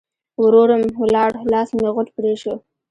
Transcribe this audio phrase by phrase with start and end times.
[0.43, 2.53] ورور م ولاړ؛ لاس مې غوټ پرې شو.